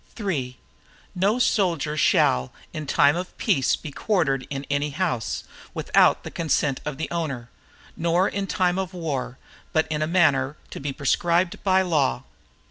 III 0.19 0.57
No 1.13 1.37
soldier 1.37 1.95
shall, 1.95 2.51
in 2.73 2.87
time 2.87 3.15
of 3.15 3.37
peace 3.37 3.75
be 3.75 3.91
quartered 3.91 4.47
in 4.49 4.65
any 4.67 4.89
house, 4.89 5.43
without 5.75 6.23
the 6.23 6.31
consent 6.31 6.81
of 6.85 6.97
the 6.97 7.07
owner, 7.11 7.51
nor 7.95 8.27
in 8.27 8.47
time 8.47 8.79
of 8.79 8.95
war, 8.95 9.37
but 9.73 9.85
in 9.91 10.01
a 10.01 10.07
manner 10.07 10.57
to 10.71 10.79
be 10.79 10.91
prescribed 10.91 11.63
by 11.63 11.83
law. 11.83 12.23